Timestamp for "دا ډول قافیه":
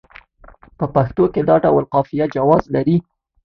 1.49-2.25